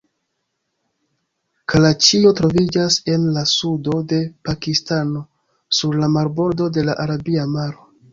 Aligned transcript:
Karaĉio 1.73 2.31
troviĝas 2.39 2.97
en 3.15 3.27
la 3.35 3.43
sudo 3.51 3.97
de 4.13 4.21
Pakistano, 4.49 5.21
sur 5.81 5.99
la 6.05 6.11
marbordo 6.15 6.71
de 6.79 6.87
la 6.89 6.97
Arabia 7.05 7.45
Maro. 7.53 7.87